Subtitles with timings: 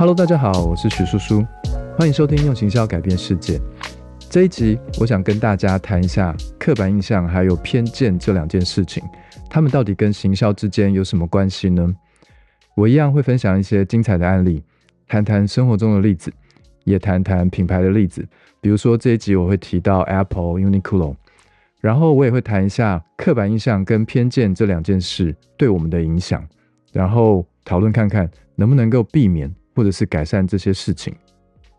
[0.00, 1.46] Hello，大家好，我是许叔叔，
[1.98, 3.58] 欢迎收听《用行销改变世界》
[4.30, 4.78] 这一集。
[4.98, 9.02] 我想跟大家谈一下刻板印象还有偏见这两件事情，
[9.50, 11.94] 他们到底跟行销之间有什么关系呢？
[12.74, 14.64] 我一样会分享一些精彩的案例，
[15.06, 16.32] 谈谈生活中的例子，
[16.84, 18.26] 也谈谈品牌的例子。
[18.58, 21.14] 比如说这一集我会提到 Apple、Uniqlo，
[21.82, 26.42] 然后我也会谈一下刻板印象跟偏见这两件事对我们的影响，
[26.90, 29.54] 然后讨论看看能不能够避免。
[29.74, 31.14] 或者是改善这些事情。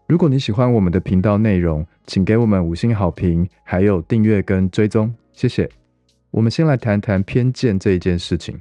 [0.07, 5.69] 如果你喜欢我们的频道内容，请给我们五星好评，还有订阅跟追踪，谢谢。
[6.31, 8.59] 我们先来谈谈偏见这一件事情。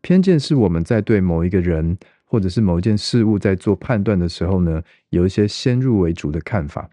[0.00, 6.88] 偏见是我们在对某一个人或者是某一件事物在做判断的时候呢，有一些先入为主的看法。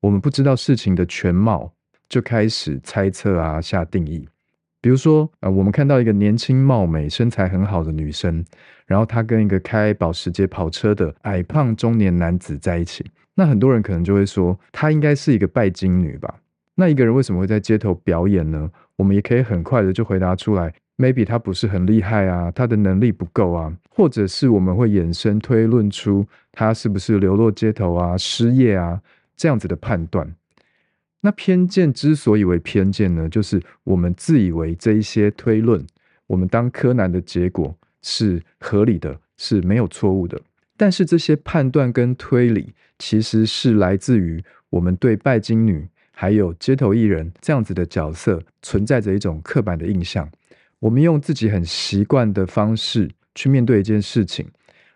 [0.00, 1.72] 我们不知道事情的全貌，
[2.08, 4.28] 就开始猜测啊，下定义。
[4.82, 8.44] 比如说，呃，我们看到一个年轻貌美、身材很好的女生，
[8.84, 16.34] 然后她跟一个开保时捷跑车的矮胖中年男子在一起，那很多人可能就会说，她应该是一个拜金女吧？
[16.74, 18.68] 那一个人为什么会在街头表演呢？
[18.96, 29.00] 我们也可以很快的就回答出来，maybe 她不是很厉害啊，她的能力不够啊，或者是我们会衍生推论出她是不是流落街头啊、失业啊
[29.36, 30.28] 这样子的判断。
[31.22, 35.86] 那偏见之所以为偏见呢，就是我们自以为这一些推论，
[36.26, 40.40] 我们当柯南的结果是合理的，是没有错误的。
[40.76, 50.28] 但是这些判断跟推理，其实是来自于我们对拜金女还有街头艺人这样子的角色存在着一种刻板的印象。
[50.80, 54.48] 我们用自己很习惯的方式去面对一件事情，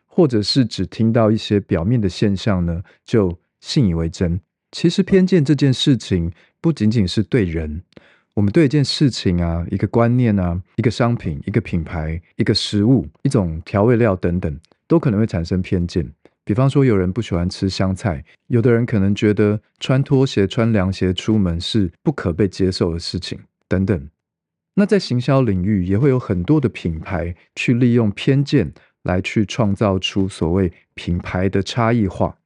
[0.05, 4.41] 或者是只听到一些表面的现象呢，就信以为真。
[4.77, 7.83] 其实偏见这件事情不仅仅是对人，
[8.35, 16.07] 我们对一件事情啊、一个观念啊、一个商品、一个品牌、一个食物、一种调味料等等，都可能会产生偏见。
[16.45, 24.11] 比方说，有人不喜欢吃香菜，有的人可能觉得穿拖鞋、穿凉鞋出门是不可被接受的事情等等。
[24.75, 32.37] 那在行销领域，也会有很多的品牌去利用偏见来去创造出所谓品牌的差异化，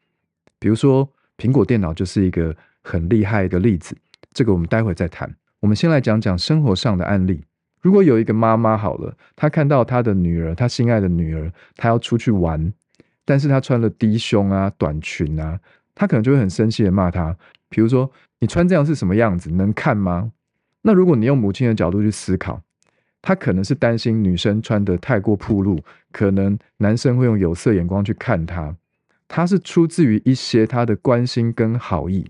[0.60, 1.10] 比如说。
[1.40, 3.96] 苹果电脑就是一个很厉害的例子，
[4.34, 5.34] 这个我们待会再谈。
[5.60, 7.42] 我们先来讲讲生活上的案例。
[7.80, 12.70] 如果有一个妈妈好了，她看到她的女儿，她心爱的女儿，她要出去玩，
[13.24, 15.58] 但是她穿了低胸啊、短裙啊，
[15.94, 17.34] 她可能就会很生气的骂她。
[17.70, 19.50] 比如说，你穿这样是什么样子？
[19.50, 20.30] 能看吗？
[20.82, 22.60] 那如果你用母亲的角度去思考，
[23.22, 25.80] 她可能是担心女生穿的太过暴露，
[26.12, 28.76] 可能男生会用有色眼光去看她。
[29.32, 32.28] 他是出自于一些他的关心跟好意，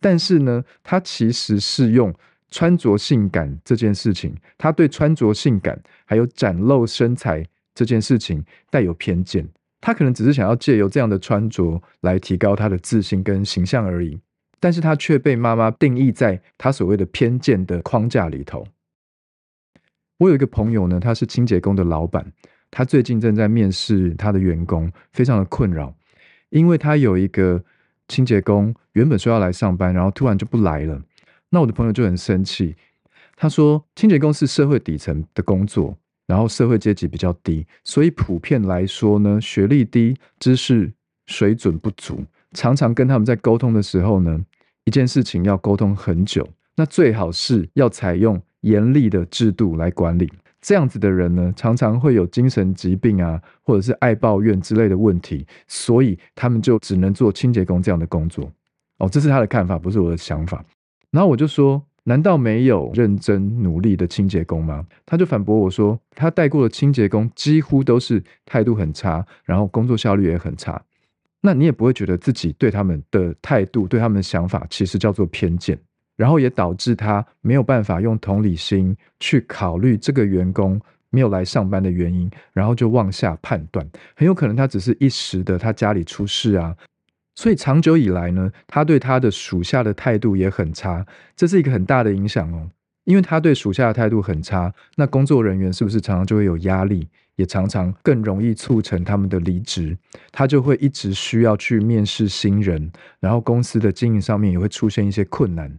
[0.00, 2.12] 但是呢，他其实是用
[2.50, 9.48] 穿着性感这件事情，他对穿着性感还有展露身材这件事情带有偏见。
[9.80, 14.18] 他可能只是想要借由这样的穿着来提高他的自信跟形象而已，
[14.58, 18.66] 但是他却被妈妈定义在他所谓的偏见的框架里头。
[20.18, 22.32] 我有一个朋友呢，他是清洁工的老板，
[22.72, 25.94] 他最近正在面试他的员工，非常的困扰。
[26.50, 27.64] 因为他有一个
[28.06, 31.00] 清洁工，原本说要来上班，然后突然就不来了。
[31.48, 32.76] 那我的朋友就很生气，
[33.36, 35.96] 他说：“清洁工是社会底层的工作，
[36.26, 40.92] 然后社会阶级比较低，所以普遍来说呢，学历低，知识
[41.26, 44.38] 水准不足，常常跟他们在沟通的时候呢，
[44.84, 46.48] 一件事情要沟通很久。
[46.76, 58.50] 那最好是要采用严厉的制度来管理。”这样子的人呢，常常会有精神疾病啊，或者是爱抱怨之类的问题，所以他们就只能做清洁工这样的工作。
[58.98, 60.64] 哦，这是他的看法，不是我的想法。
[61.10, 64.86] 然后我就说，难道没有认真努力的清洁工吗？
[65.06, 70.80] 他就反驳我说，他带过的清洁工几乎都是态度很差，然后工作效率也很差。
[71.40, 75.78] 那你也不会觉得自己对他们的态度、对他们的想法，其实叫做偏见。
[76.20, 80.78] 然后也导致他没有办法用同理心去考虑这个员工
[81.08, 86.76] 没有来上班的原因，然后就妄下判断，很有可能他只是一时的，他家里出事啊，
[87.36, 92.68] 所以长久以来呢，他对他的属下的态度也很差，这是一个很大的影响哦，
[93.04, 99.96] 因为他对属下的态度很差，那工作人员是不是常常就会有压力，也常常更容易促成他们的离职，
[100.30, 105.78] 他就会一直需要去面试新人，然后公司的经营上面也会出现一些困难。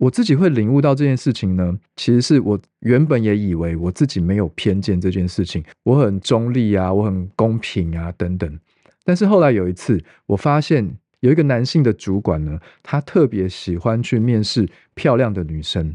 [0.00, 8.58] 我自己会领悟到这件事情呢，其实是我原本也以为我自己没有偏见这件事情，我很中立啊，我很公平啊等等。
[9.04, 15.94] 但是后来有一次，我发现有一个男性的主管呢，他特别喜欢去面试漂亮的女生，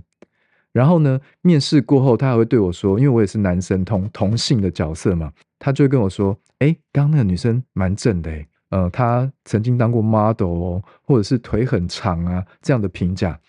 [0.72, 8.32] 然后呢，面试过后，他还会对我说，因为我也是男生同同性的角色嘛，他就跟我说：“哎，刚刚那个女生蛮正的，
[8.70, 13.40] 呃，她曾经当过 model 哦，或者是腿很长啊，这样的评价。”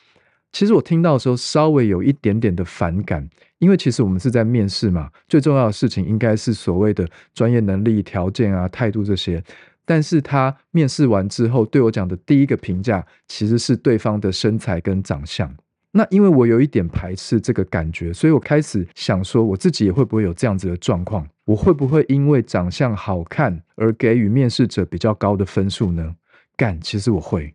[0.53, 3.29] 其实我听到的时候，稍微有一点点的反感，
[3.59, 9.43] 因为其实我们是在面试嘛，最重要的事情应该是所谓的专业能力、条件啊、态度这些。
[9.85, 15.55] 但是他面试完之后对我讲的第一个评价，其实是对方的身材跟长相。
[15.93, 21.27] 那因为我有一点排斥这个感觉，所以我开始想说，我自己也会不会有这样子的状况？
[21.45, 26.17] 我会不会因为长相好看而给予面试者比较高的分数呢？
[26.57, 27.55] 干，其实我会。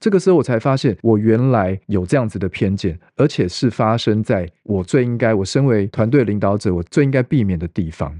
[0.00, 8.16] 这个时候我才发现，我原来有这样子的偏见，而且是发生在我最应该，我身为团队领导者，我最应该避免的地方。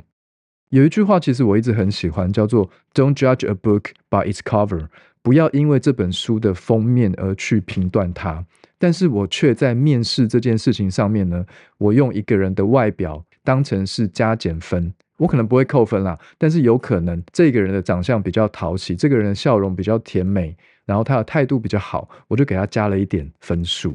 [0.71, 4.89] 有一句话，其实我一直很喜欢，叫做 "Don't judge a book by its cover"，
[5.23, 8.45] 不要因为这本书的封面而去评断它。
[8.79, 11.45] 但是我却在面试这件事情上面呢，
[11.79, 20.57] 我用一个人的外表当成是加减分，我可能不会扣分啦，但是有可能这个人的长相比较讨喜，这个人的笑容比较甜美，
[20.89, 23.95] 然后他的态度比较好，我就给他加了一点分数。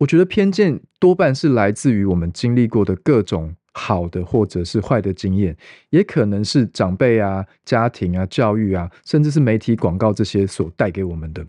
[0.00, 5.56] 我觉得偏见多半是来自于我们经历过的各种好的或者是坏的经验，
[5.88, 11.42] 也可能是长辈啊、家庭啊、教育啊，甚至是媒体广告这些所带给我们的。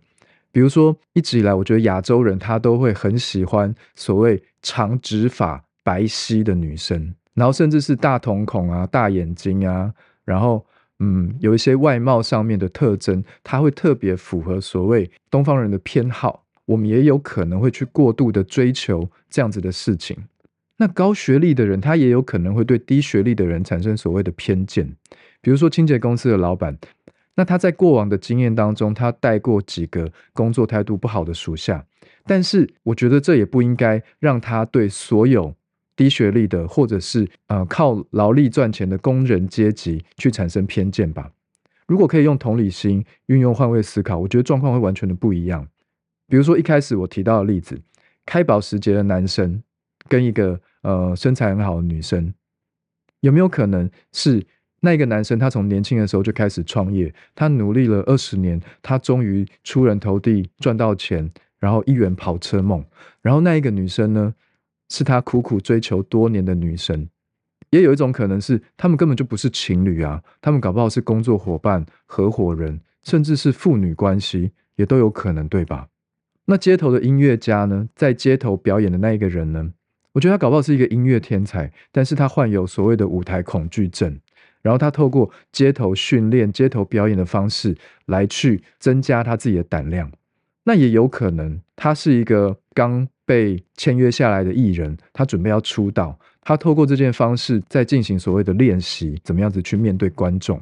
[0.54, 9.94] 比如说，一直以来，我觉得亚洲人他都会很喜欢所谓长直发、白皙的女生，然后甚至是大瞳孔啊、大眼睛啊，
[10.24, 10.66] 然后
[11.04, 16.46] 嗯，有一些外貌上面的特征，他会特别符合所谓东方人的偏好。
[16.66, 20.18] 我们也有可能会去过度的追求这样子的事情。
[20.78, 24.96] 那高学历的人，他也有可能会对低学历的人产生所谓的偏见。
[25.42, 26.78] 比如说清洁公司的老板。
[27.36, 31.84] 那他在过往的经验当中，他带过几个工作态度不好的属下，
[32.28, 35.56] 但是我觉得这也不应该让他对所有
[35.96, 41.32] 低学历的或者是呃靠劳力赚钱的工人阶级去产生偏见吧。
[41.88, 45.68] 如果可以用同理心运用换位思考，我觉得状况会完全的不一样。
[46.28, 47.80] 比如说一开始我提到的例子，
[48.26, 49.62] 开保时捷的男生
[50.08, 52.34] 跟一个呃身材很好的女生，
[53.20, 54.46] 有没有可能是？
[54.86, 62.84] 那一个男生，他从年轻的时候就开始创业，他努力了二十年，他终于出人头地，赚到钱，然后一圆跑车梦。
[63.22, 64.36] 然后那一个女生呢，
[64.94, 67.10] 是他苦苦追求多年的女神。
[67.72, 75.88] 也有一种可能是，他们根本就不是情侣啊，他们搞不好是工作伙伴、合伙人，甚至是父女关系，也都有可能，对吧？
[76.46, 79.72] 那街头的音乐家呢，在街头表演的那一个人呢，
[80.12, 84.20] 我觉得他搞不好是一个音乐天才，但是他患有所谓的舞台恐惧症。
[84.62, 87.76] 然后他透过街头训练、街头表演的方式
[88.06, 90.10] 来去增加他自己的胆量。
[90.64, 96.18] 那也有可能他是一个刚被签约下来的艺人，他准备要出道。
[96.42, 100.60] 他透过这件方式在进行所谓的练习，怎么样子去面对观众。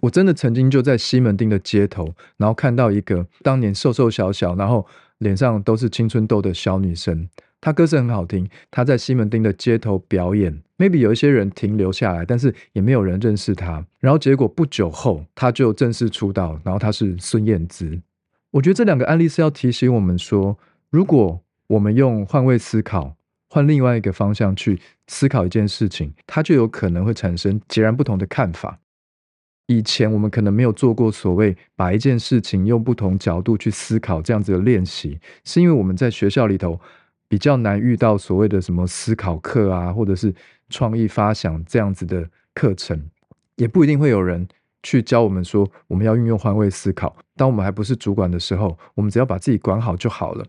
[0.00, 4.84] 我真的曾经就在西门町的街头，然后看到一个当年瘦瘦小小，然后
[5.18, 7.28] 脸上都是青春痘的小女生。
[7.60, 13.86] 她歌声很好听，她在西门町的街头表演，maybe 有一些人停留下来，但是也没有人认识她。
[14.00, 16.60] 然后结果不久后，她就正式出道。
[16.64, 18.00] 然后她是孙燕姿。
[18.50, 20.58] 我觉得这两个案例是要提醒我们说，
[20.90, 21.40] 如果
[21.72, 23.16] 我们用换位思考，
[23.48, 28.78] 换另外一个方向去思考一件事情，它就有可能会产生截然不同的看法。
[29.66, 36.80] 以前我们可能没有做过所谓把一件事情用不同角度去思考这样子的练习，是因为我们在学校里头。
[37.28, 40.34] 比较难遇到所谓的什么思考课啊，或者是
[40.68, 43.08] 创意发想这样子的课程，
[43.56, 44.46] 也不一定会有人
[44.82, 47.16] 去教我们说我们要运用换位思考。
[47.34, 50.44] 当我们还不是主管的时候，我们只要把自己管好就好了。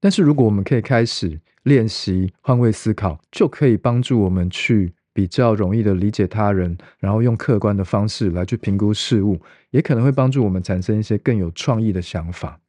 [0.00, 12.60] 但是如果我们可以开始练习换位思考，就可以帮助我们去比较容易的理解他人，然后用客观的方式来去评估事物，也可能会帮助我们产生一些更有创意的想法。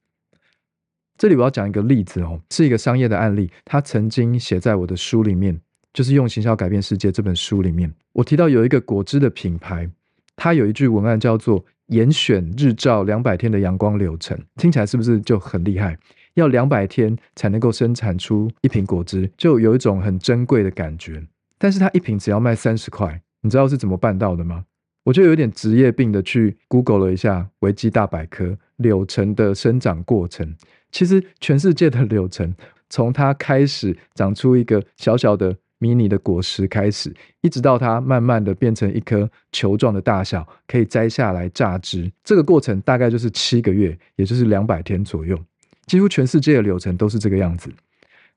[1.17, 5.59] 这里我要讲一个例子哦，是一个商业的案例，他曾经写在我的书里面，
[5.91, 9.89] 就是用行销改变世界这本书里面，我提到有一个果汁的品牌，
[10.35, 15.97] 它有一句文案叫做“严选日照两百天的阳光流程”，听起来是不是就很厉害？
[16.37, 21.21] 要两百天才能够生产出一瓶果汁，就有一种很珍贵的感觉。
[21.57, 24.65] 但是它一瓶只要卖三十块，你知道是怎么办到的吗？
[25.03, 30.55] 我就有点职业病的去 Google 了一下维基大百科柳橙的生长过程。
[30.91, 32.53] 其实全世界的柳橙，
[32.89, 45.39] 从它开始长出一个小小的迷你的果实开始，一直到它慢慢的变成一颗球状的大小，可以摘下来榨汁，这个过程大概就是七个月，也就是两百天左右。
[45.87, 47.71] 几乎全世界的流程都是这个样子。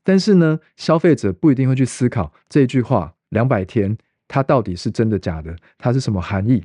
[0.03, 6.65] 但是呢，消费者不一定会去思考这句话两百天它到底是真的假的，它是什么含义。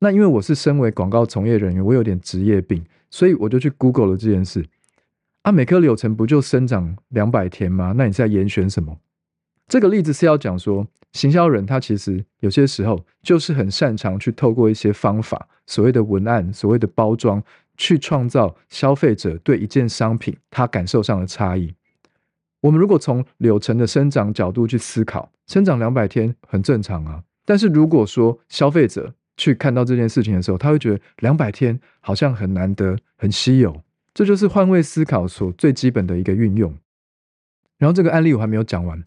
[0.00, 4.66] 那因为我是身为广告从业人员，我有点职业病，所以我就去 Google 了这件事。
[5.42, 7.94] 啊，每棵柳橙不就生长两百天吗？
[7.96, 8.98] 那你在严选什么？
[9.68, 17.42] 这个例子是要讲说，行销人他其实有些时候就是很擅长去透过一些方法，所谓的文案、所谓的包装，
[17.76, 21.74] 去创造消费者对一件商品他感受上的差异。
[22.60, 27.22] 我们如果从柳橙的生长角度去思考，生长两百天很正常啊。
[27.44, 33.82] 但是如果说消费者，去看到这件事情的时候，他会觉得两百天好像很难得、很稀有，
[34.14, 36.72] 这就是换位思考所最基本的一个运用。
[37.78, 39.02] 然后这个案例我还没有讲完，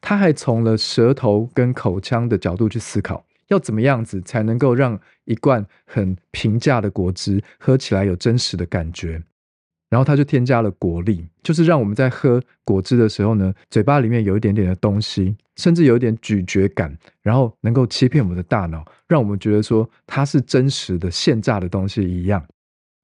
[0.00, 9.22] 他还从了舌头跟口腔的角度去思考，要怎么样子才能够让一罐很平价的果汁喝起来有真实的感觉。
[9.90, 22.40] 然后它就添加了果粒，就是让我们在喝果汁的时候呢，嘴巴里面有一点点的东西，甚至有一点咀嚼感，然后能够欺骗我们的大脑，让我们觉得说它是真实的现榨的东西一样。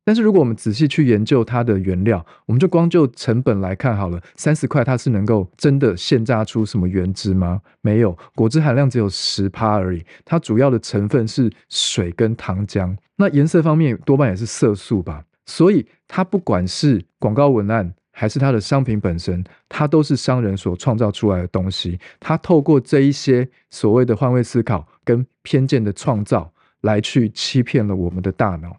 [0.06, 7.60] 但是如果我们仔细去研究它的原料，我们就光就成本来看好了，三十块它是能够真的现榨出什么原汁吗？
[7.80, 15.24] 没有，果汁含量只有十趴而已，它主要的成分是水跟糖浆，那颜色方面多半也是色素吧。
[15.44, 21.98] 所以，它不管是广告文案，还是它的商品本身，它都是商人所创造出来的东西。
[22.20, 28.76] 它透过这一些所谓的换位思考跟偏见的创造，来去欺骗了我们的大脑。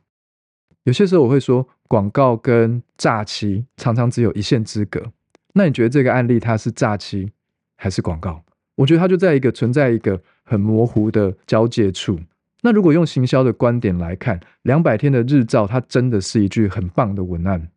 [0.87, 5.03] 有些时候我会说，广告跟诈欺常常只有一线之隔。
[5.51, 7.29] 那你觉得这个案例它是诈欺
[7.75, 8.41] 还是广告？
[8.75, 12.17] 我觉得它就在一个存在一个很模糊的交界处。
[12.61, 17.67] 那如果用行销的观点来看，两百天的日照，它真的是一句很棒的文案。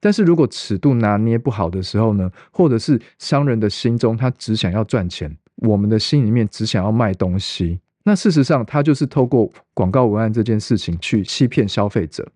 [0.00, 12.30] 但是如果尺度拿捏不好的时候呢，或者是商人的心中他只想要赚钱，我们的心里面只想要卖东西，那事实上他就是透过广告文案这件事情去欺骗消费者。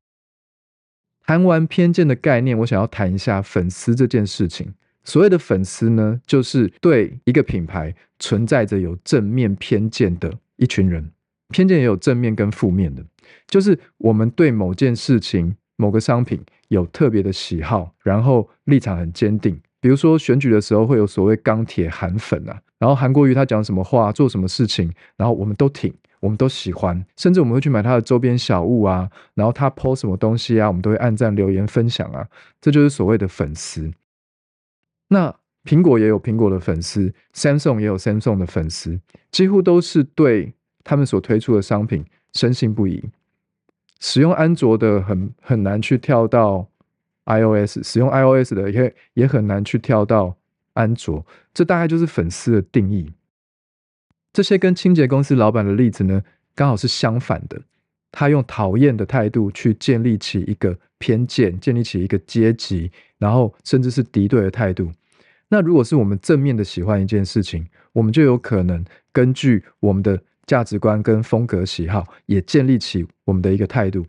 [1.24, 4.74] 谈完偏见的概念，我想要谈一下粉丝这件事情。
[5.04, 11.08] 所谓的粉丝呢，就是对一个品牌存在着有正面偏见的一群人。
[11.50, 13.04] 偏见也有正面跟负面的，
[13.46, 19.60] 就是我们对某件事情、某个商品有特别的喜好，然后立场很坚定。
[19.80, 32.26] 比如说选举的时候会有所谓钢铁韩粉啊，然后韩国瑜他讲什么话、做什么事情，然后我们都挺，我们都喜欢，甚至我们会去买他的周边小物啊，然后他 po 什么东西啊，我们都会按赞、留言、分享啊，
[32.60, 33.92] 这就是所谓的粉丝。
[35.08, 35.32] 那
[35.64, 38.98] 苹果也有苹果的粉丝，Samsung 也有 Samsung 的粉丝，
[39.30, 40.54] 几乎都是对。
[40.82, 43.04] 他们所推出的商品深信不疑，
[44.00, 46.66] 使用安卓的很很难去跳到
[47.26, 50.34] iOS，使用 iOS 的也也很难去跳到
[50.74, 53.12] 安卓，这大概就是粉丝的定义。
[54.32, 56.22] 这些跟清洁公司老板的例子呢，
[56.54, 57.60] 刚好是相反的。
[58.12, 64.92] 他用讨厌的态度去建立起一个偏见，建立起一个阶级，然后甚至是敌对的态度。
[65.48, 70.20] 那如果是我们正面的喜欢一件事情，我们就有可能根据我们的。
[70.46, 74.04] 价值观跟风格喜好也建立起我们的一个态度，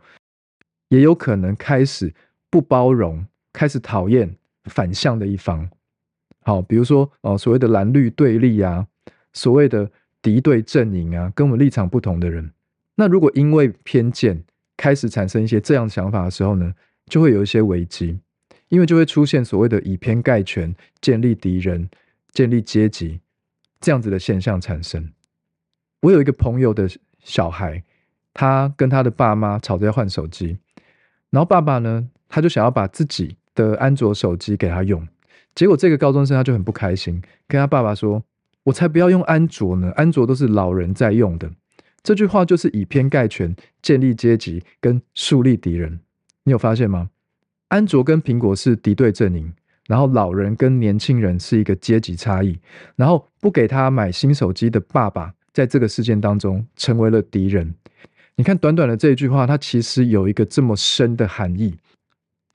[0.88, 2.12] 也有可能开始
[2.50, 5.70] 不包容，开始讨厌反向的一方。
[6.42, 8.86] 好，比如说哦，所谓的蓝绿对立啊，
[9.32, 12.50] 所谓的敌对阵营啊，跟我们立场不同的人。
[12.96, 14.44] 那如果因为偏见
[14.76, 16.74] 开始产生一些这样想法的时候呢，
[17.06, 18.18] 就会有一些危机，
[18.68, 21.88] 因为就会出现所谓的以偏概全、建立敌人、
[22.32, 23.20] 建立阶级
[23.80, 25.10] 这样子的现象产生。
[26.00, 26.88] 我有一个朋友的
[27.20, 27.82] 小孩，
[28.34, 30.58] 他跟他的爸妈吵着要换手机，
[31.30, 35.06] 然后爸爸呢，他就想要把自己的安卓手机给他用，
[35.54, 38.22] 结果这个高中生他就很不开心，跟他爸爸说
[38.64, 41.50] ：“我才不要用安卓呢，安卓都是老人在用的。”
[42.02, 46.00] 这句话就是以偏概全，建立阶级跟树立敌人。
[46.44, 47.10] 你有发现吗？
[47.68, 49.52] 安卓跟苹果是敌对阵营，
[49.86, 52.58] 然后老人跟年轻人是一个阶级差异，
[52.96, 55.32] 然后不给他买新手机的爸爸。
[55.52, 57.74] 在这个事件当中，成为了敌人。
[58.36, 61.76] 你看，短短的这一句话，它其实有一个这么深的含义。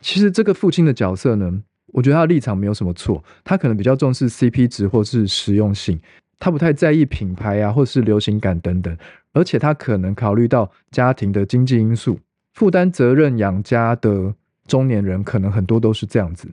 [0.01, 1.61] 其实，这个父亲的角色呢，
[1.97, 3.23] 我觉得他的立场没有什么错。
[3.43, 5.99] 他可能比较重视 CP 值或是实用性，
[6.37, 8.95] 他不太在意品牌啊，或是流行感等等。
[9.33, 12.19] 而且，他可能考虑到家庭的经济因素，
[12.53, 14.31] 负担责任养家的
[14.67, 16.47] 中年人，可能很多都是这样子。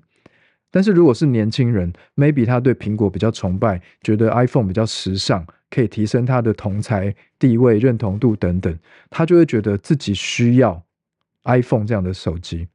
[0.71, 5.47] 但是，如果是年轻人，maybe 他对苹果比较崇拜，觉得 iPhone 比较时尚。
[5.71, 8.79] 可以提升他的同才地位、认同度等等，
[9.11, 10.81] 他就会觉得自己需要
[11.47, 12.69] iPhone 这样的手机。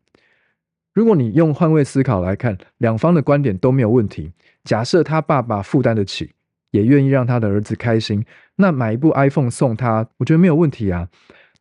[0.93, 4.31] 如果你用换位思考来看，两方的观点都没有问题。
[4.63, 6.31] 假设他爸爸负担得起，
[6.71, 11.07] 也愿意让他的儿子开心，那买一部 iPhone 送他，我觉得没有问题啊。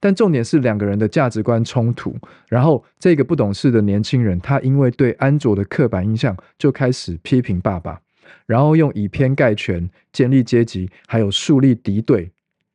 [0.00, 2.16] 但重点是两个人的价值观冲突，
[2.48, 8.00] 然后这个不懂事的年轻人，他因为对安卓的刻板印象，就开始批评爸爸，
[8.46, 12.30] 然后用以偏概全、建立阶级，还有树立敌对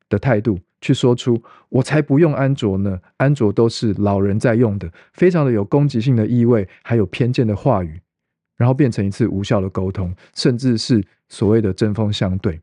[0.09, 8.01] 的态度，去说出“我才不用安卓呢，安卓都是老人在用的”，非常的有攻击性的意味，还有偏见的话语，
[8.57, 12.59] 然后变成一次无效的沟通，甚至是所谓的针锋相对。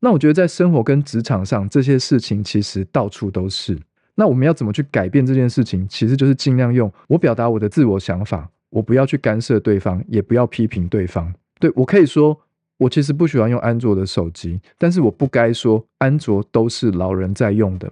[0.00, 3.78] 那我觉得在生活跟职场上这些事情其实到处都是。
[4.14, 5.86] 那我们要怎么去改变这件事情？
[5.88, 11.34] 其实就是尽量用我表达我的自我想法，我不要去干涉对方，也不要批评对方。
[11.58, 12.38] 对我可以说，
[12.78, 17.90] 我其实不喜欢用安卓的手机，但是我不该说安卓都是老人在用的。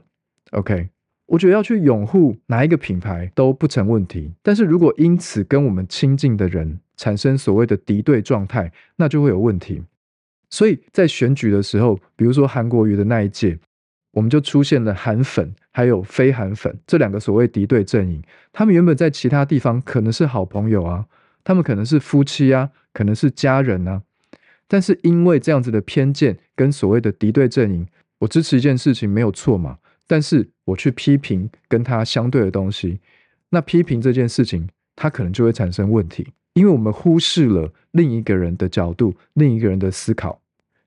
[0.51, 0.89] OK，
[1.27, 4.31] 我觉得要去拥护哪一个品牌都不成问题。
[4.43, 9.83] 但是如果因此跟我们亲近的人产生所谓的敌对状态，那就会有问题。
[10.51, 13.59] 所以在选举的时候，比如说韩国瑜的那一届，
[14.13, 18.23] 我们就出现了韩粉还有非韩粉这两个所谓敌对阵营。
[18.53, 21.07] 他们原本在其他地方可能是好朋友啊，
[21.43, 24.03] 他们可能是夫妻啊，可能是家人啊。
[24.67, 27.87] 但是因为这样子的偏见跟所谓的敌对阵营，
[28.19, 33.01] 我支持一件事情没有错嘛，但是我去批评跟他相对的东西，
[33.51, 40.41] 那批评这件事情，它可能就会产生问题，因为我们忽视了另一个人的角度，另一个人的思考。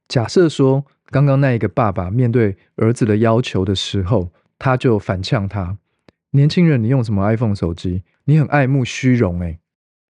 [0.08, 5.78] 假设说，刚刚那一个爸爸面对儿子的要求的时候，他就反呛他
[6.32, 8.04] ：“年轻人，你用什么 iPhone 手机？
[8.26, 9.60] 你很爱慕虚荣，诶，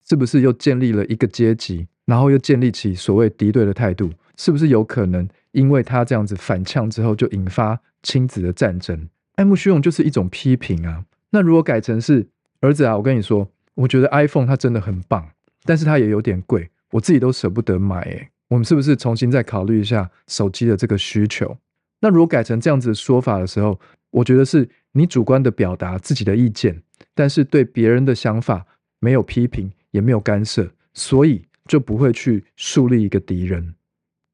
[0.08, 4.10] 是不是又建立了一个阶级，然后又建立起所谓敌对的态度？
[4.36, 9.08] 是不是有可能因为他这样子反呛之后，就引发亲子的战争？
[9.36, 11.06] 爱慕虚荣就是一种批评啊。
[11.30, 12.28] 那如果改成是
[12.62, 15.28] 儿子啊，我跟你说，我觉得 iPhone 它真的很棒，
[15.64, 18.30] 但是它也有点贵，我自己都舍不得买，诶。
[18.50, 21.58] 我们是不是重新再考虑一下手机的这个需求？
[22.00, 23.80] 那如果改成这样子说法的时候，
[24.12, 26.82] 我觉得是你主观的表达自己的意见，
[27.14, 28.66] 但是对别人的想法
[29.00, 33.76] 没有批评，也没有干涉，所以就不会去树立一个敌人。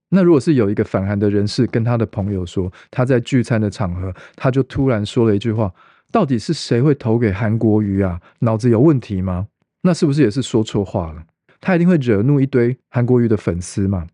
[0.09, 5.73] 那如果是有一个反韩的人士跟他的朋友说，他在聚餐的场合，他就突然说了一句话
[6.11, 8.21] ：“到底是谁会投给韩国瑜啊？
[8.39, 9.47] 脑子有问题吗？”
[9.81, 11.23] 那是不是也是说错话了？
[11.59, 14.07] 他一定会惹怒一堆韩国瑜的粉丝嘛？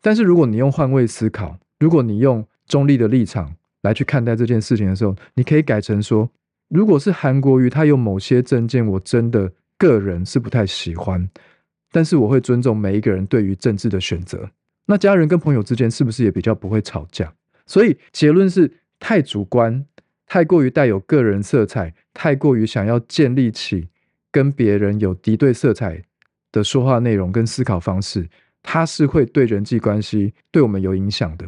[0.00, 6.28] 但是如果你用换位思考，如果你用中立的立场来去看待这件事情的时候，你可以改成说：
[6.68, 11.30] 如果是韩国瑜，他有某些证件，我真的个人是不太喜欢，
[11.90, 14.50] 但是我会尊重每一个人对于政治的选择。
[14.86, 17.32] 那家人跟朋友之间是不是也比较不会吵架？
[17.66, 19.84] 所以结论是太主观，
[20.26, 23.88] 太过于带有个人色彩，太过于想要建立起
[24.30, 26.02] 跟别人有敌对色彩。
[26.50, 28.26] 的说话内容跟思考方式，
[28.62, 31.46] 它是会对人际关系对我们有影响的。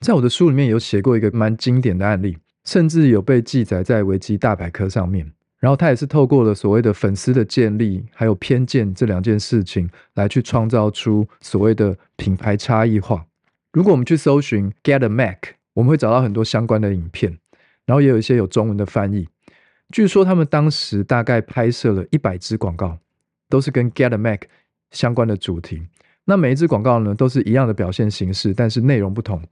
[0.00, 5.30] 在我的书里面有写过一个蛮经典的案例，甚至有被记载在维基大百科上面。
[5.58, 13.26] 然后他也是透过了所谓的粉丝的建立，还有偏见这两件事情，来去创造出所谓的品牌差异化。
[13.72, 15.38] 如果我们去搜寻 Get a Mac，
[15.74, 17.38] 我们会找到很多相关的影片，
[17.86, 19.28] 然后也有一些有中文的翻译。
[19.90, 22.98] 据说他们当时大概拍摄了一百支广告。
[23.50, 24.42] 都是跟 Get a Mac
[24.90, 25.82] 相关的主题。
[26.26, 29.42] 那每一支广告呢，都是一样的表现形式，但是内容不同。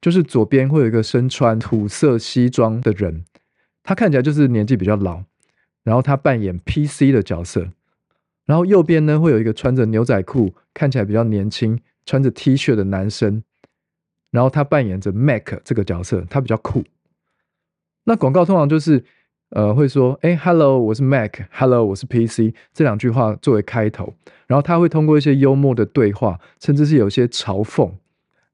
[0.00, 3.26] 就是左边会有一个身穿土色西装的人，
[3.82, 5.22] 他看起来就是年纪比较老，
[5.82, 7.68] 然后他扮演 PC 的角色。
[8.44, 13.42] 然后右边呢，会有一个穿着牛仔裤，看起来比较年轻，穿着 T 恤的男生，
[14.30, 16.84] 然后他扮演着 Mac 这个角色，他比较酷。
[18.04, 19.04] 那广告通常就是。
[19.54, 24.14] 呃，会说，哎，Hello，我是 Mac，Hello，我是 PC，这两句话作为开头，
[24.46, 27.92] 然后他会通过一些幽默的对话，甚至是有些嘲讽，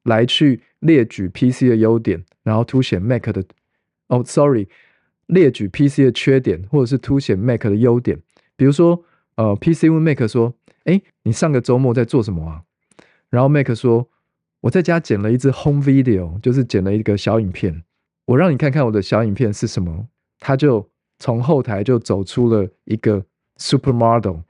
[0.03, 3.41] 来去列举 PC 的优点，然后凸显 Mac 的，
[4.07, 4.67] 哦，Sorry，
[5.29, 8.19] 列举 PC 的缺点，或者是凸显 Mac 的优点。
[8.55, 9.03] 比如说，
[9.35, 10.53] 呃，PC 问 Mac 说，
[10.85, 12.63] 哎，你上个周末在做什么啊？
[13.29, 14.09] 然后 Mac 说，
[14.61, 17.83] 我在家剪了一支 Home Video，就是剪了一个小影片，
[18.25, 20.07] 我让你看看我的小影片是什么。
[20.39, 20.89] 他就
[21.19, 23.23] 从后台就走出了一个
[23.57, 24.41] supermodel，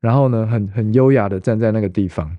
[0.00, 2.38] 然后呢，很很优雅的站在那个地方，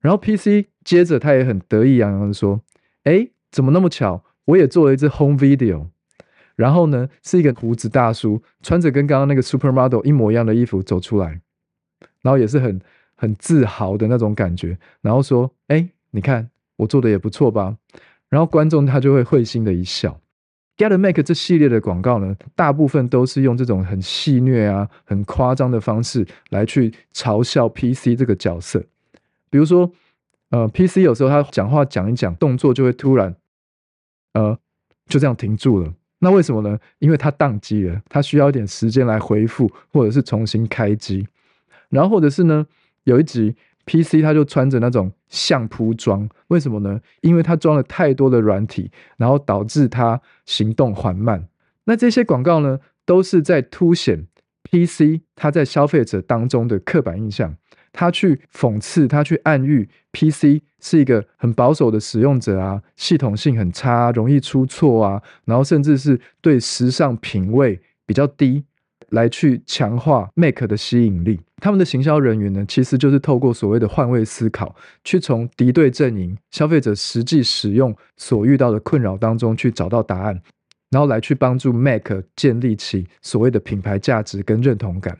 [0.00, 2.60] 然后 PC 接着他也很得意洋洋的说
[3.04, 5.86] ：“哎，怎么那么巧，我也做了一支 home video。”
[6.56, 11.40] 然后呢，是一个胡子大叔，穿着跟刚刚那个 supermodel 一模一样的衣服走出来，
[12.22, 12.80] 然后也是很
[13.14, 17.76] 很自豪的那种感觉，然后说：“哎，你看我做的也不错吧？”
[18.28, 20.18] 然后观众他就会会心的一笑。
[20.76, 28.84] Get a Make 这系列的广告呢，大部分都是用这种很戏谑啊、很夸张的方式来去嘲笑 PC 这个角色。
[29.48, 29.90] 比如说，
[30.50, 33.34] 呃，PC 有时候他讲话讲一讲，动作就会突然，
[34.34, 34.58] 呃，
[35.06, 35.94] 就这样停住了。
[36.18, 36.78] 那为什么呢？
[36.98, 41.26] 因为他宕机了，他需要一点时间来回复，或者是重新开机。
[41.88, 42.66] 然后或者是呢，
[43.04, 43.54] 有一集。
[43.88, 47.00] PC 他就穿着那种相扑装，为什么呢？
[47.20, 51.46] 因为他装了太多的软体，然后导致他行动缓慢。
[51.84, 54.26] 那这些广告呢，都是在凸显
[54.64, 57.56] PC 他在消费者当中的刻板印象，
[57.96, 68.64] 他去讽刺，他去暗喻 PC 是一个很保守的使用者啊，系统性很差，容易出错啊，然后甚至是对时尚品味比较低。
[69.10, 80.42] 来去强化 Mac 的吸引力，他们的行销人员呢，其实就是透过所谓的换位思考，去从敌对阵营消费者实际使用所遇到的困扰当中去找到答案，
[80.90, 85.16] 然后来去帮助 Mac 建立起所谓的品牌价值跟认同感。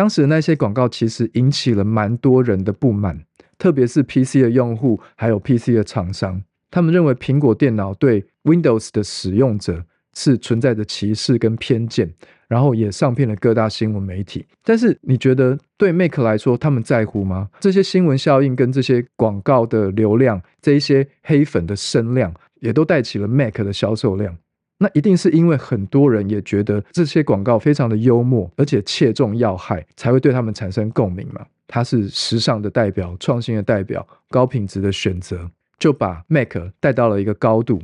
[0.00, 3.20] 当时的那些广告其实引起了蛮多人的不满，
[3.58, 9.84] 特别是 PC 的用户还有 PC 的厂商，他们认为苹果电脑对 Windows 的使用者。
[10.12, 12.12] 是存在着歧视跟偏见，
[12.48, 14.44] 然后也上遍了各大新闻媒体。
[14.64, 17.48] 但是你觉得对 Mac 来说，他们在乎吗？
[17.60, 24.36] 这些新闻效应跟这些广告的流量，这一些黑粉的声量，也都带起了 Mac 的销售量。
[24.82, 31.44] 那一定是因为很多人也觉得这些广告非常的幽默，而且切中要害，才会对他们产生共鸣嘛。
[31.68, 37.82] 它是时尚的代表，创新的代表，高品质的选择，就把 Mac 带到了一个高度。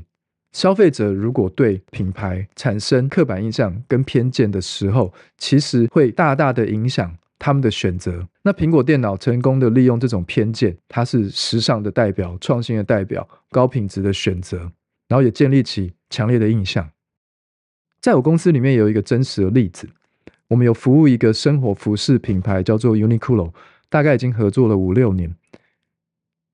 [0.53, 8.27] 消费者如果对品牌产生刻板印象跟偏见的时候，其实会大大的影响他们的选择。
[8.43, 14.59] 那苹果电脑成功的利用这种偏见，它是时尚的代表、创新的代表、高品质的选择，
[15.09, 16.91] 然后也建立起强烈的印象。
[18.01, 19.89] 在我公司里面有一个真实的例子，
[20.49, 23.53] 我们有服务一个生活服饰品牌叫做 Uniqlo，
[23.89, 25.35] 大概已经合作了五六年。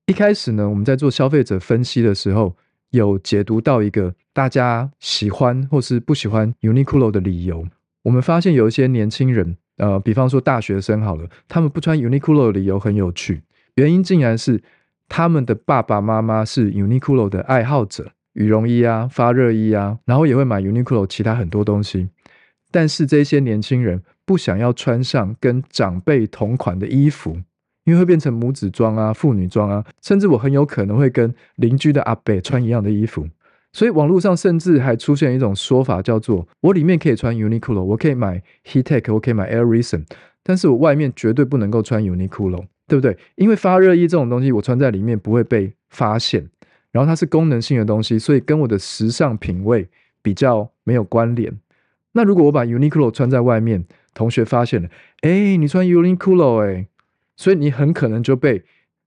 [0.06, 2.56] 一开始呢，我们在做消费者分析的时候。
[2.92, 7.66] 有解读到一个大家喜欢或是不喜欢 Uniqlo 的理由。
[8.02, 13.40] 我们发现有一些年轻人，呃，比方说大学生好了，他们不穿 Uniqlo 的理由很有趣，
[13.76, 14.62] 原因竟然是
[15.08, 22.08] 他们的爸爸妈妈是 Uniqlo 的爱好者，羽绒衣啊、发热衣啊，然后也会买 Uniqlo 其他很多东西。
[22.70, 27.38] 但是这些年轻人不想要穿上跟长辈同款的衣服。
[27.84, 33.26] 因为会变成母子装啊、妇女装啊，甚至我很有可能会跟邻居的阿伯穿一样的衣服，
[33.72, 40.04] 所以网络上甚至还出现一种说法，叫做我里面可以穿 Uniqlo，我可以买 Heattech，我可以买 Air Reason，
[40.44, 43.18] 但是我外面绝对不能够穿 Uniqlo，对不对？
[43.34, 46.48] 因为发热衣这种东西，我穿在里面不会被发现，
[46.92, 49.88] 然后它是功能性的东西，所以跟我的时尚品味
[50.22, 51.58] 比较没有关联。
[52.12, 54.88] 那如果我把 Uniqlo 穿在外面，同学发现了，
[55.22, 56.86] 哎，你穿 Uniqlo，哎。
[57.34, 58.62] 所以你很可能就被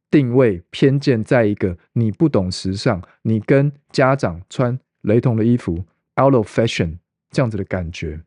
[0.09, 5.85] 定位偏见在一个你不懂时尚，你跟家长穿雷同的衣服
[6.19, 6.97] ，out of fashion
[7.29, 8.19] 这样子的感觉。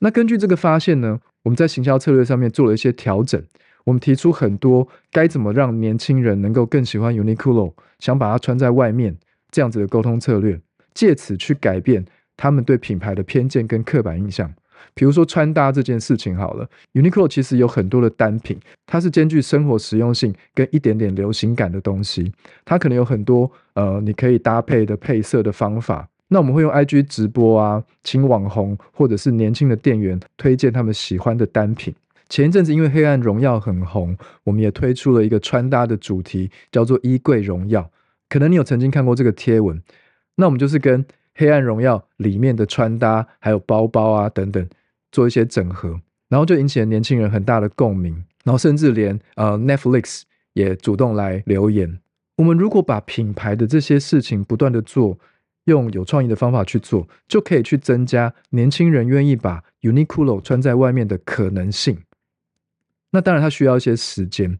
[0.00, 3.42] 那根据这个发现呢，我们在行销策略上面做了一些调整。
[3.84, 9.16] 我们提出很多该怎么让年轻人能够更喜欢 Uniqlo，想把它穿在外面
[9.50, 10.58] 这样子的沟通策略，
[10.94, 12.04] 借此去改变
[12.36, 14.52] 他们对品牌的偏见跟刻板印象。
[14.92, 22.30] 比如说穿搭这件事情好了，Uniqlo 其实有很多的单品，它是兼具生活实用性跟一点点流行感的东西。
[22.64, 26.06] 它可能有很多呃，你可以搭配的配色的方法。
[26.28, 31.94] 那我们会用 IG 直播啊，请网红或者是年轻的店员推荐他们喜欢的单品。
[32.28, 37.90] 前一阵子因为《黑暗荣耀》很红，我们也推出了一个穿搭的主题，叫做“衣柜荣耀”。
[38.28, 39.82] 可能你有曾经看过这个贴文，
[40.36, 41.04] 那我们就是跟。
[41.36, 44.68] 《黑暗荣耀》里面的穿搭，还有包包啊等等，
[45.10, 51.98] 做一些整合，然后就引起了年轻人很大的共鸣，然后甚至连呃 Netflix 也主动来留言。
[52.36, 55.18] 我们如果把品牌的这些事情不断的做，
[55.64, 61.98] 用有创意的方法去做，就可以去增加年轻人愿意把 Uniqlo 穿在外面的可能性。
[63.14, 64.58] 那当然，它需要一些时间。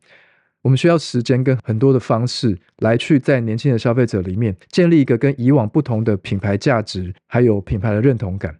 [0.62, 8.56] 我们需要时间跟很多的方式来去在年轻的消费者里面建立一个跟以往不同的品牌价值，还有品牌的认同感。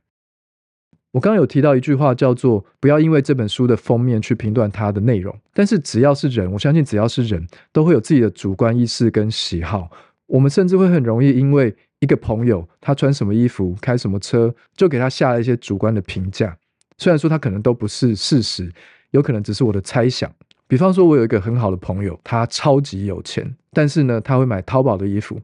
[1.13, 5.33] 我刚刚有提到一句话，叫做“不要因为这本书的封面去评断它的内容”。
[5.55, 9.89] 但是只要是人，我相信只要是人都会有自己的主观意识跟喜好。
[10.27, 16.55] 我们甚至会很容易因为一个朋友他穿什么衣服、开什么车，就给他下了一些主观的评价。
[16.99, 18.71] 虽然说他可能都不是事实，
[19.15, 20.29] 有可能只是我的猜想。
[20.67, 25.41] 比方说，我有一个很好的朋友，他超级有钱，但是呢，他会买淘宝的衣服。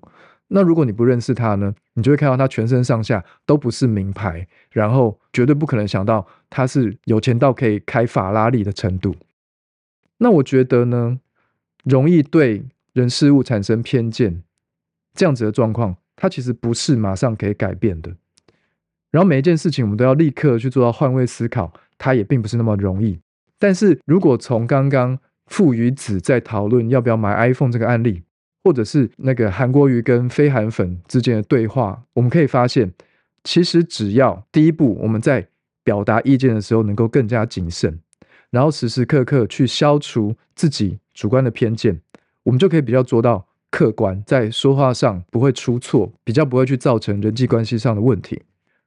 [0.49, 9.15] 那如果你不认识他呢，你就会看到他全身上下都不是名牌，然后绝对不可能想到他是有钱到可以开法拉利的程度。
[10.19, 11.21] 那我觉得呢，
[11.85, 14.43] 容易对人事物产生偏见，
[15.15, 18.17] 这样子的状况，它其实不是马上可以改变的。
[19.13, 23.21] 然后每一件事情，我们都要立刻去做到换位思考，它也并不是那么容易。
[23.61, 28.23] 但是如果从刚刚父与子在讨论要不要买 iPhone 这个案例，
[28.65, 32.93] 或者是那个韩国瑜跟非韩粉之间的对话，我们可以发现，
[33.45, 35.47] 其实只要第一步我们在
[35.85, 38.01] 表达意见的时候能够更加谨慎。
[38.51, 42.01] 然后时时刻刻去消除自己主观的偏见，
[42.43, 48.43] 我们就可以比较做到客观，在说话上不会出错，比较不会去造成人际关系上的问题。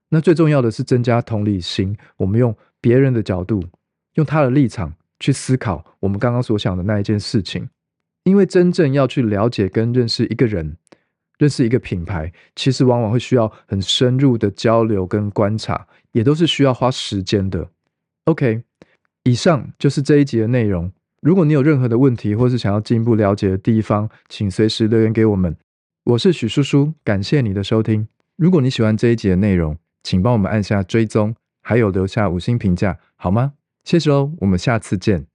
[0.09, 3.63] 那最重要的是增加同理心，我们用别人的角度，
[4.15, 7.69] 用他的立场去思考我们刚刚所想的那一件事情。
[8.23, 10.77] 因为真正要去了解跟认识一个人，
[11.37, 17.69] 认识一个品牌，其实往往会需要很深入的交流跟观察，也都是需要花时间的。
[18.25, 18.63] OK。
[19.25, 20.91] 以上就是这一集的内容。
[21.21, 25.55] 如果你有任何的问题，或是想要进一步了解的地方，请随时留言给我们。
[26.03, 28.05] 我是许叔叔，感谢你的收听。
[28.35, 33.53] 如果你喜欢这一集的内容，请帮我们按下追踪，还有留下五星评价，好吗？
[33.83, 35.32] 谢谢喽，我们下次见。